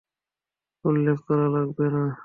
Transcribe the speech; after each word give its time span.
উল্লেখ 0.85 1.17
করা 1.27 1.47
লাগবে 1.49 1.85
না। 1.93 2.03